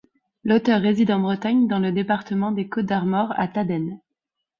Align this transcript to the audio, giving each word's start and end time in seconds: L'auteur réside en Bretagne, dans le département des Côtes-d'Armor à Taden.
L'auteur 0.43 0.81
réside 0.81 1.11
en 1.11 1.19
Bretagne, 1.19 1.67
dans 1.67 1.77
le 1.77 1.91
département 1.91 2.51
des 2.51 2.67
Côtes-d'Armor 2.67 3.35
à 3.39 3.47
Taden. 3.47 3.99